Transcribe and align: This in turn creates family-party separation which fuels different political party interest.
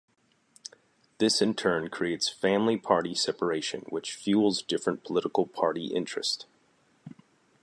This 1.19 1.43
in 1.43 1.53
turn 1.53 1.91
creates 1.91 2.27
family-party 2.27 3.13
separation 3.13 3.81
which 3.89 4.15
fuels 4.15 4.63
different 4.63 5.03
political 5.03 5.45
party 5.45 5.93
interest. 5.93 6.47